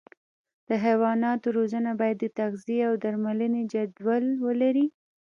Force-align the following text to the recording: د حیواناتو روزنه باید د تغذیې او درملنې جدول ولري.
د 0.67 0.69
حیواناتو 0.85 1.47
روزنه 1.57 1.91
باید 1.99 2.17
د 2.21 2.25
تغذیې 2.39 2.79
او 2.89 2.93
درملنې 3.03 3.61
جدول 3.73 4.25
ولري. 4.45 4.85